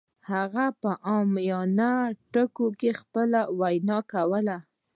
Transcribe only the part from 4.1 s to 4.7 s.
کوله